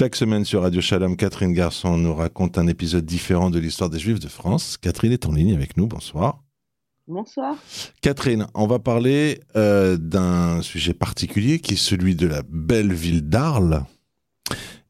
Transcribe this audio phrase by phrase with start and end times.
[0.00, 3.98] Chaque semaine sur Radio Shalom, Catherine Garçon nous raconte un épisode différent de l'histoire des
[3.98, 4.78] Juifs de France.
[4.78, 5.86] Catherine est en ligne avec nous.
[5.86, 6.42] Bonsoir.
[7.06, 7.54] Bonsoir.
[8.00, 13.28] Catherine, on va parler euh, d'un sujet particulier qui est celui de la belle ville
[13.28, 13.84] d'Arles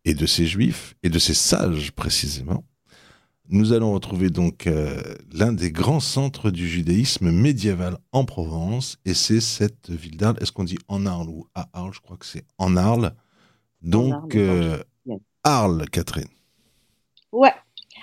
[0.04, 2.62] et de ses Juifs et de ses sages précisément.
[3.48, 5.02] Nous allons retrouver donc euh,
[5.32, 10.36] l'un des grands centres du judaïsme médiéval en Provence et c'est cette ville d'Arles.
[10.40, 11.94] Est-ce qu'on dit en Arles ou à Arles?
[11.94, 13.12] Je crois que c'est en Arles.
[13.82, 14.82] Donc, euh,
[15.44, 16.28] Arles, Catherine.
[17.32, 17.54] Ouais.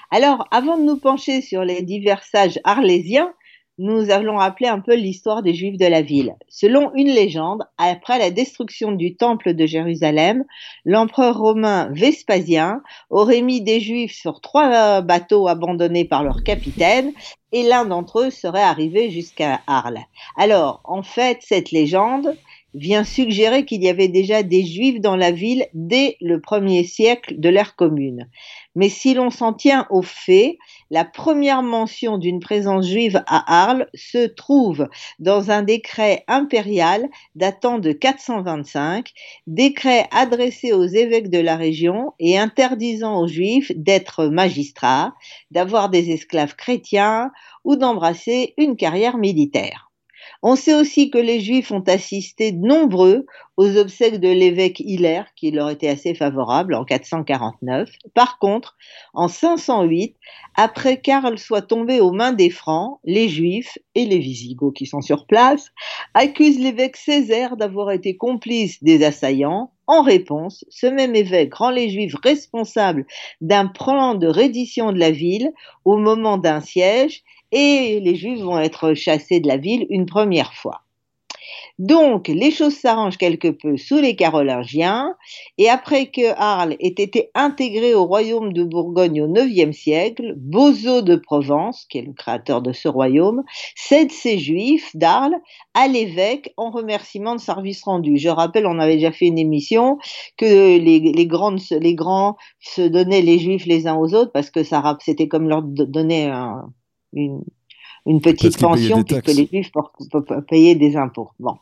[0.09, 3.33] Alors, avant de nous pencher sur les divers sages arlésiens,
[3.79, 6.33] nous allons rappeler un peu l'histoire des Juifs de la ville.
[6.47, 10.45] Selon une légende, après la destruction du temple de Jérusalem,
[10.83, 17.11] l'empereur romain Vespasien aurait mis des Juifs sur trois bateaux abandonnés par leur capitaine
[17.51, 19.99] et l'un d'entre eux serait arrivé jusqu'à Arles.
[20.37, 22.35] Alors, en fait, cette légende
[22.73, 27.39] vient suggérer qu'il y avait déjà des juifs dans la ville dès le premier siècle
[27.39, 28.27] de l'ère commune.
[28.75, 30.57] Mais si l'on s'en tient aux faits,
[30.91, 34.87] la première mention d'une présence juive à Arles se trouve
[35.19, 39.11] dans un décret impérial datant de 425,
[39.47, 45.15] décret adressé aux évêques de la région et interdisant aux juifs d'être magistrats,
[45.51, 47.31] d'avoir des esclaves chrétiens
[47.63, 49.86] ou d'embrasser une carrière militaire.
[50.43, 53.25] On sait aussi que les Juifs ont assisté nombreux
[53.57, 57.89] aux obsèques de l'évêque Hilaire, qui leur était assez favorable en 449.
[58.13, 58.77] Par contre,
[59.13, 60.15] en 508,
[60.55, 65.01] après qu'Arles soit tombé aux mains des Francs, les Juifs et les Visigoths qui sont
[65.01, 65.71] sur place
[66.13, 69.71] accusent l'évêque Césaire d'avoir été complice des assaillants.
[69.87, 73.05] En réponse, ce même évêque rend les Juifs responsables
[73.41, 75.51] d'un plan de reddition de la ville
[75.85, 80.53] au moment d'un siège et les Juifs vont être chassés de la ville une première
[80.53, 80.81] fois.
[81.79, 85.13] Donc, les choses s'arrangent quelque peu sous les Carolingiens,
[85.59, 91.03] et après que Arles ait été intégré au royaume de Bourgogne au IXe siècle, Bozo
[91.03, 93.43] de Provence, qui est le créateur de ce royaume,
[93.75, 95.37] cède ses Juifs d'Arles
[95.75, 98.17] à l'évêque en remerciement de service rendu.
[98.17, 99.99] Je rappelle, on avait déjà fait une émission
[100.37, 101.57] que les, grands
[102.59, 104.61] se donnaient les Juifs les uns aux autres parce que
[104.99, 106.73] c'était comme leur donner un,
[107.17, 107.43] une,
[108.05, 109.71] une petite pension puisque les juifs
[110.11, 111.29] peuvent payer des impôts.
[111.39, 111.55] Bon.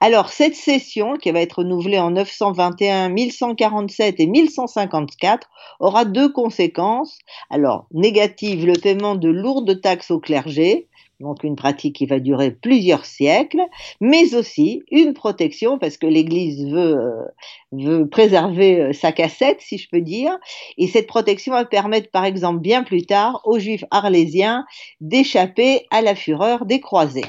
[0.00, 5.48] Alors, cette session, qui va être renouvelée en 921, 1147 et 1154,
[5.80, 7.18] aura deux conséquences.
[7.50, 10.88] Alors, négative, le paiement de lourdes taxes au clergé,
[11.20, 13.62] donc une pratique qui va durer plusieurs siècles,
[14.00, 17.24] mais aussi une protection parce que l'Église veut, euh,
[17.72, 20.36] veut préserver euh, sa cassette, si je peux dire,
[20.78, 24.64] et cette protection va permettre, par exemple, bien plus tard, aux Juifs arlésiens
[25.00, 27.24] d'échapper à la fureur des croisés.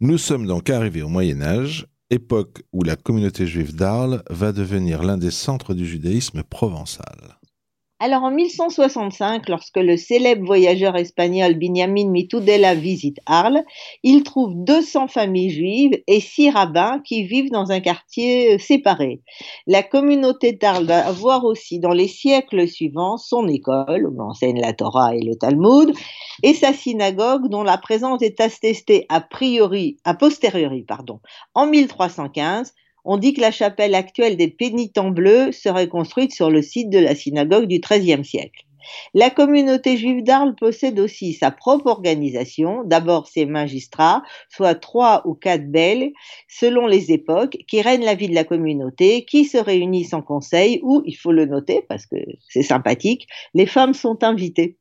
[0.00, 5.02] Nous sommes donc arrivés au Moyen Âge, époque où la communauté juive d'Arles va devenir
[5.02, 7.39] l'un des centres du judaïsme provençal.
[8.02, 13.62] Alors en 1165, lorsque le célèbre voyageur espagnol Benjamin Mitudela visite Arles,
[14.02, 19.20] il trouve 200 familles juives et 6 rabbins qui vivent dans un quartier euh, séparé.
[19.66, 24.72] La communauté d'Arles va avoir aussi dans les siècles suivants son école, où enseigne la
[24.72, 25.94] Torah et le Talmud,
[26.42, 31.20] et sa synagogue dont la présence est attestée a priori, a posteriori, pardon,
[31.52, 32.72] en 1315
[33.04, 36.98] on dit que la chapelle actuelle des pénitents bleus serait construite sur le site de
[36.98, 38.64] la synagogue du XIIIe siècle.
[39.14, 45.34] La communauté juive d'Arles possède aussi sa propre organisation, d'abord ses magistrats, soit trois ou
[45.34, 46.12] quatre belles,
[46.48, 50.80] selon les époques, qui règnent la vie de la communauté, qui se réunissent en conseil,
[50.82, 52.16] où, il faut le noter parce que
[52.48, 54.78] c'est sympathique, les femmes sont invitées.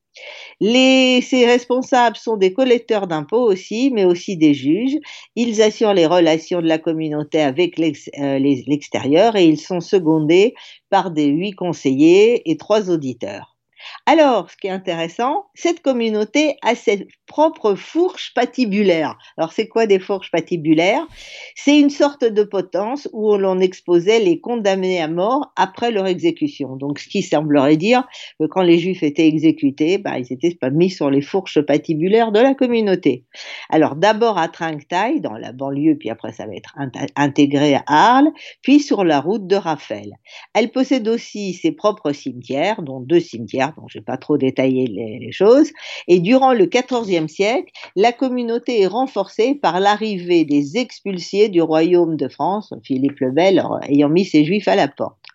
[0.59, 4.97] Les, ces responsables sont des collecteurs d'impôts aussi, mais aussi des juges.
[5.35, 10.53] Ils assurent les relations de la communauté avec euh, l'extérieur et ils sont secondés
[10.89, 13.58] par des huit conseillers et trois auditeurs.
[14.05, 19.17] Alors, ce qui est intéressant, cette communauté a ses propres fourches patibulaires.
[19.37, 21.07] Alors, c'est quoi des fourches patibulaires?
[21.55, 26.75] C'est une sorte de potence où l'on exposait les condamnés à mort après leur exécution.
[26.75, 28.07] Donc, ce qui semblerait dire
[28.39, 32.39] que quand les juifs étaient exécutés, bah, ils étaient mis sur les fourches patibulaires de
[32.39, 33.25] la communauté.
[33.69, 36.75] Alors, d'abord à Trinquetail, dans la banlieue, puis après ça va être
[37.15, 38.31] intégré à Arles,
[38.61, 40.13] puis sur la route de Raphaël.
[40.53, 44.87] Elle possède aussi ses propres cimetières, dont deux cimetières Je ne vais pas trop détailler
[44.87, 45.69] les, choses.
[46.07, 52.15] Et durant le XIVe siècle, la communauté est renforcée par l'arrivée des expulsés du royaume
[52.15, 55.28] de France, Philippe le Bel ayant mis ses juifs à la porte.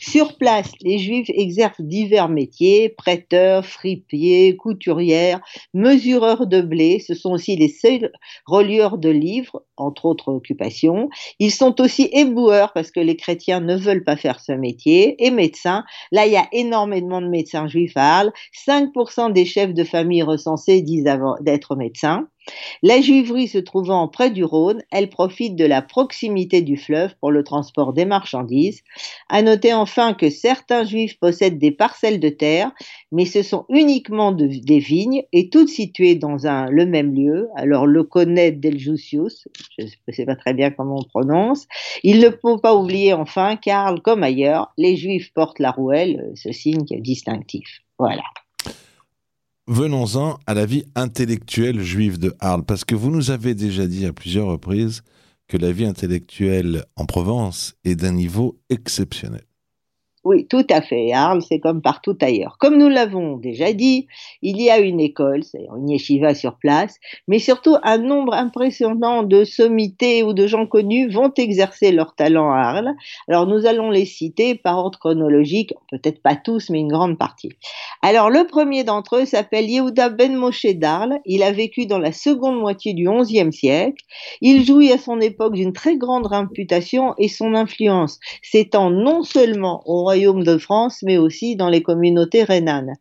[0.00, 5.40] Sur place, les Juifs exercent divers métiers, prêteurs, fripiers, couturières,
[5.72, 8.12] mesureurs de blé, ce sont aussi les seuls
[8.46, 11.08] relieurs de livres, entre autres occupations.
[11.38, 15.30] Ils sont aussi éboueurs parce que les chrétiens ne veulent pas faire ce métier, et
[15.30, 15.84] médecins.
[16.12, 18.32] Là, il y a énormément de médecins juifs à Arles.
[18.66, 21.04] 5% des chefs de famille recensés disent
[21.40, 22.28] d'être médecins.
[22.82, 27.30] La juiverie se trouvant près du Rhône, elle profite de la proximité du fleuve pour
[27.30, 28.82] le transport des marchandises.
[29.28, 32.72] À noter enfin que certains juifs possèdent des parcelles de terre,
[33.12, 36.36] mais ce sont uniquement des vignes et toutes situées dans
[36.70, 37.48] le même lieu.
[37.56, 39.48] Alors le connaît del Jussius,
[39.78, 41.66] je ne sais pas très bien comment on prononce.
[42.02, 46.52] Il ne faut pas oublier enfin qu'Arles, comme ailleurs, les juifs portent la rouelle, ce
[46.52, 47.80] signe distinctif.
[47.98, 48.22] Voilà.
[49.66, 54.04] Venons-en à la vie intellectuelle juive de Arles, parce que vous nous avez déjà dit
[54.04, 55.00] à plusieurs reprises
[55.48, 59.44] que la vie intellectuelle en Provence est d'un niveau exceptionnel.
[60.24, 61.12] Oui, tout à fait.
[61.12, 62.56] Arles, c'est comme partout ailleurs.
[62.58, 64.06] Comme nous l'avons déjà dit,
[64.40, 66.96] il y a une école, c'est une yeshiva sur place,
[67.28, 72.50] mais surtout un nombre impressionnant de sommités ou de gens connus vont exercer leur talent
[72.50, 72.94] à Arles.
[73.28, 77.50] Alors nous allons les citer par ordre chronologique, peut-être pas tous, mais une grande partie.
[78.00, 81.18] Alors le premier d'entre eux s'appelle Yehuda Ben Moshe d'Arles.
[81.26, 84.02] Il a vécu dans la seconde moitié du XIe siècle.
[84.40, 89.82] Il jouit à son époque d'une très grande réputation et son influence s'étend non seulement
[89.84, 92.92] au royaume de France, mais aussi dans les communautés rhénanes.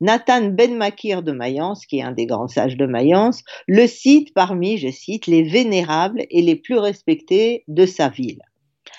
[0.00, 4.34] Nathan Ben Makir de Mayence, qui est un des grands sages de Mayence, le cite
[4.34, 8.40] parmi, je cite, les vénérables et les plus respectés de sa ville.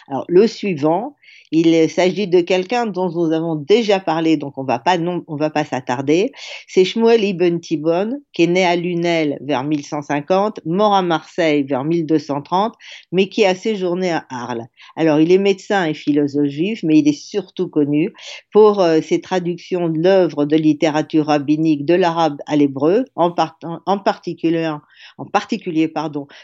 [0.08, 1.17] Alors, le suivant,
[1.52, 4.98] il s'agit de quelqu'un dont nous avons déjà parlé, donc on va pas
[5.38, 6.32] va pas s'attarder.
[6.68, 11.84] C'est Shmuel ibn Tibon, qui est né à Lunel vers 1150, mort à Marseille vers
[11.84, 12.74] 1230,
[13.12, 14.66] mais qui a séjourné à Arles.
[14.96, 18.14] Alors, il est médecin et philosophe juif, mais il est surtout connu
[18.52, 24.68] pour euh, ses traductions de l'œuvre de littérature rabbinique de l'arabe à l'hébreu, en, particulier,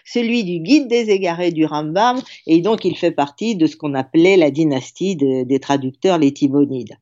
[0.06, 3.94] celui du Guide des égarés du Rambam, et donc il fait partie de ce qu'on
[3.94, 4.73] appelait la dynastie
[5.16, 6.98] des traducteurs les.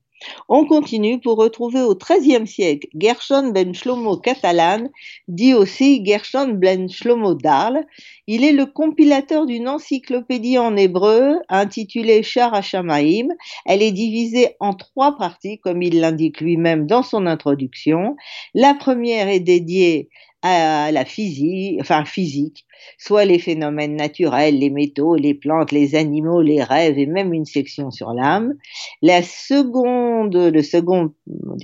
[0.50, 4.90] On continue pour retrouver au XIIIe siècle Gershon ben Shlomo Catalan,
[5.28, 7.86] dit aussi Gershon ben Shlomo d'Arles.
[8.28, 13.30] Il est le compilateur d'une encyclopédie en hébreu intitulée Shar HaShamayim.
[13.66, 18.16] Elle est divisée en trois parties, comme il l'indique lui-même dans son introduction.
[18.54, 20.10] La première est dédiée
[20.42, 22.66] à la physique, enfin physique,
[22.98, 27.46] soit les phénomènes naturels, les métaux, les plantes, les animaux, les rêves et même une
[27.46, 28.56] section sur l'âme.
[29.02, 31.14] La seconde, le second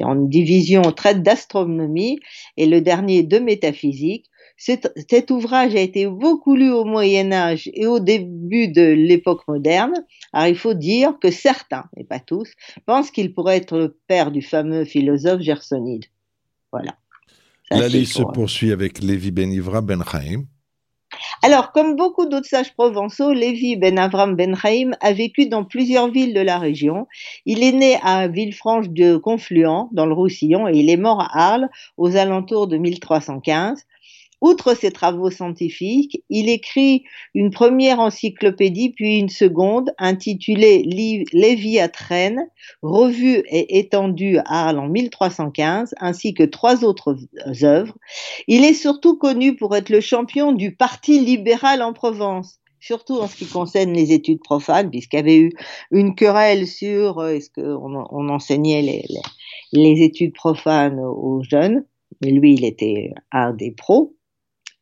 [0.02, 2.20] en division traite d'astronomie
[2.56, 4.26] et le dernier de métaphysique.
[4.60, 9.48] Cet, cet, ouvrage a été beaucoup lu au Moyen Âge et au début de l'époque
[9.48, 9.94] moderne.
[10.34, 12.52] Alors il faut dire que certains, et pas tous,
[12.88, 16.06] pensent qu'il pourrait être le père du fameux philosophe Gersonide.
[16.72, 16.96] Voilà.
[17.72, 20.44] La liste se poursuit avec Lévi Ben Ivra Ben Chaim.
[21.44, 26.10] Alors, comme beaucoup d'autres sages provençaux, Lévi Ben Avram Ben Chaim a vécu dans plusieurs
[26.10, 27.08] villes de la région.
[27.46, 31.52] Il est né à Villefranche de Confluent, dans le Roussillon, et il est mort à
[31.52, 33.84] Arles aux alentours de 1315.
[34.40, 37.04] Outre ses travaux scientifiques, il écrit
[37.34, 40.84] une première encyclopédie puis une seconde intitulée
[41.34, 42.48] Léviatrène,
[42.84, 47.18] revue et étendue à Arles en 1315, ainsi que trois autres
[47.64, 47.98] œuvres.
[48.48, 53.28] Il est surtout connu pour être le champion du Parti libéral en Provence surtout en
[53.28, 55.52] ce qui concerne les études profanes, puisqu'il y avait eu
[55.92, 59.04] une querelle sur euh, est-ce qu'on on enseignait les,
[59.74, 61.86] les, études profanes aux jeunes.
[62.24, 64.17] Mais lui, il était un des pros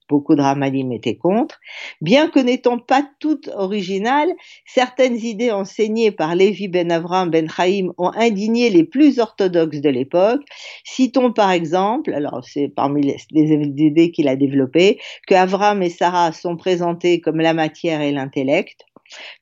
[0.09, 1.59] beaucoup de ramadim étaient contre.
[2.01, 4.31] Bien que n'étant pas toutes originales,
[4.65, 9.89] certaines idées enseignées par Lévi ben Avram ben Chaim ont indigné les plus orthodoxes de
[9.89, 10.41] l'époque.
[10.83, 16.31] Citons par exemple, alors c'est parmi les, idées qu'il a développées, que Avram et Sarah
[16.31, 18.85] sont présentés comme la matière et l'intellect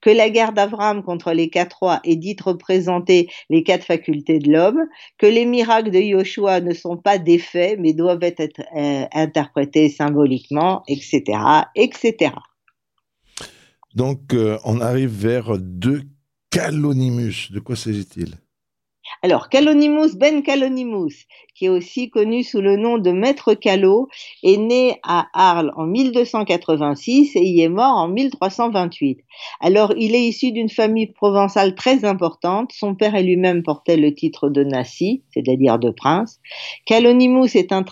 [0.02, 4.52] que la guerre d'Avram contre les quatre rois est dite représenter les quatre facultés de
[4.52, 4.86] l'homme,
[5.18, 9.90] que les miracles de Yoshua ne sont pas des faits, mais doivent être euh, interprétés
[9.90, 11.24] symboliquement, etc.,
[11.76, 12.32] etc.
[13.96, 16.02] Donc, euh, on arrive vers deux
[16.50, 17.52] calonimus.
[17.52, 18.36] De quoi s'agit-il?
[19.26, 24.10] Alors, Calonimus ben Calonimus, qui est aussi connu sous le nom de Maître Callot,
[24.44, 29.22] est né à Arles en 1286 et y est mort en 1328.
[29.62, 32.74] Alors, il est issu d'une famille provençale très importante.
[32.74, 36.42] Son père et lui-même portaient le titre de Nassi, c'est-à-dire de prince.
[36.86, 37.86] Calonimus est un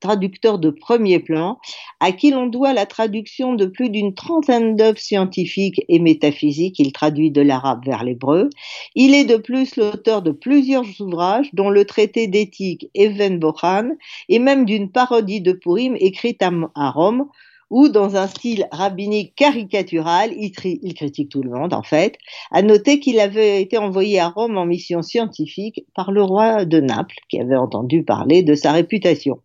[0.00, 1.56] traducteur de premier plan,
[1.98, 6.78] à qui l'on doit la traduction de plus d'une trentaine d'œuvres scientifiques et métaphysiques.
[6.78, 8.50] Il traduit de l'arabe vers l'hébreu.
[8.94, 13.90] Il est de plus l'auteur de plusieurs ouvrages, dont le traité d'éthique Even Bohan,
[14.28, 17.28] et même d'une parodie de Purim écrite à, Rome,
[17.70, 22.16] où, dans un style rabbinique caricatural, il, critique tout le monde, en fait.
[22.50, 26.80] À noter qu'il avait été envoyé à Rome en mission scientifique par le roi de
[26.80, 29.40] Naples, qui avait entendu parler de sa réputation.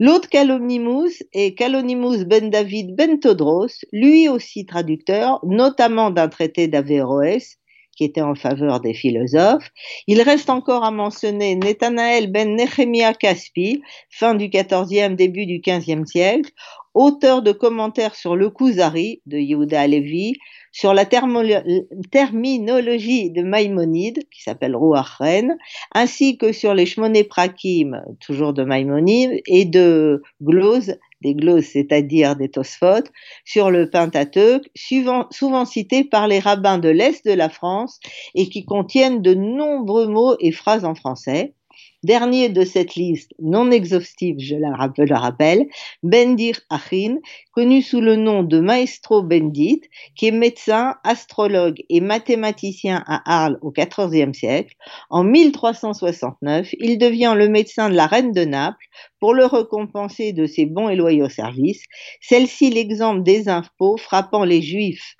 [0.00, 7.58] L'autre Calonimus est Calonimus ben David ben Todros, lui aussi traducteur, notamment d'un traité d'Averroès,
[7.96, 9.70] qui était en faveur des philosophes.
[10.06, 16.04] Il reste encore à mentionner Nathanaël ben Nehemia Caspi, fin du XIVe, début du XVe
[16.04, 16.50] siècle,
[16.94, 20.34] auteur de commentaires sur le Kuzari de Yehuda Alevi,
[20.72, 25.58] sur la terminologie de Maïmonide, qui s'appelle Rouachren,
[25.94, 32.36] ainsi que sur les Shmoné Prakim, toujours de Maïmonide, et de Glose, des gloses, c'est-à-dire
[32.36, 33.04] des Tosphot,
[33.44, 38.00] sur le Pentateuque, souvent, souvent cités par les rabbins de l'Est de la France
[38.34, 41.54] et qui contiennent de nombreux mots et phrases en français.
[42.04, 45.68] Dernier de cette liste non exhaustive, je le rappelle,
[46.02, 47.18] Bendir Achin,
[47.52, 49.82] connu sous le nom de Maestro Bendit,
[50.16, 54.74] qui est médecin, astrologue et mathématicien à Arles au XIVe siècle.
[55.10, 58.86] En 1369, il devient le médecin de la reine de Naples
[59.20, 61.84] pour le récompenser de ses bons et loyaux services.
[62.20, 65.14] Celle-ci l'exemple des impôts frappant les juifs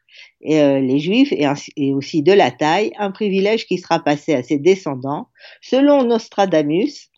[0.48, 4.58] euh, les Juifs et, aussi de la taille, un privilège qui sera passé à ses
[4.58, 5.28] descendants.
[5.60, 7.10] Selon Nostradamus,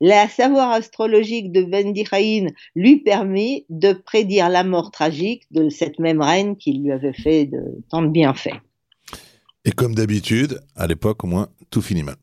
[0.00, 6.20] la savoir astrologique de Bendiraïn lui permet de prédire la mort tragique de cette même
[6.20, 7.48] reine qui lui avait fait
[7.90, 8.60] tant de bienfaits.
[9.64, 12.16] Et comme d'habitude, à l'époque au moins, tout finit mal.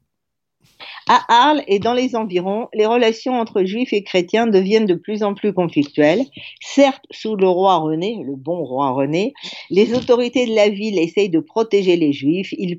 [1.09, 5.23] À Arles et dans les environs, les relations entre juifs et chrétiens deviennent de plus
[5.23, 6.23] en plus conflictuelles.
[6.61, 9.33] Certes, sous le roi René, le bon roi René,
[9.69, 12.53] les autorités de la ville essayent de protéger les juifs.
[12.57, 12.77] Ils,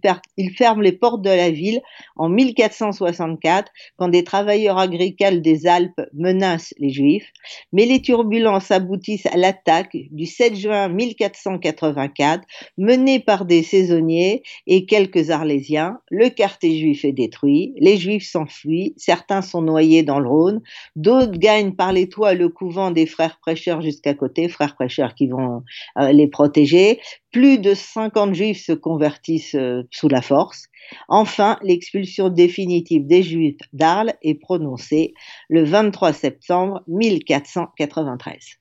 [0.56, 1.80] ferment les portes de la ville
[2.16, 7.32] en 1464 quand des travailleurs agricoles des Alpes menacent les juifs.
[7.72, 12.44] Mais les turbulences aboutissent à l'attaque du 7 juin 1484
[12.78, 15.98] menée par des saisonniers et quelques arlésiens.
[16.10, 17.74] Le quartier juif est détruit.
[17.78, 20.60] Les s'enfuient, certains sont noyés dans le Rhône,
[20.96, 25.28] d'autres gagnent par les toits le couvent des frères prêcheurs jusqu'à côté, frères prêcheurs qui
[25.28, 25.62] vont
[25.98, 27.00] euh, les protéger.
[27.32, 30.66] Plus de 50 juifs se convertissent euh, sous la force.
[31.08, 35.14] Enfin, l'expulsion définitive des juifs d'Arles est prononcée
[35.48, 38.58] le 23 septembre 1493.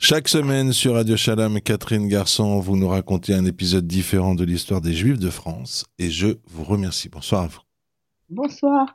[0.00, 4.80] Chaque semaine sur Radio Shalom, Catherine Garçon, vous nous racontez un épisode différent de l'histoire
[4.80, 7.08] des Juifs de France et je vous remercie.
[7.08, 7.60] Bonsoir à vous.
[8.28, 8.86] Bonsoir.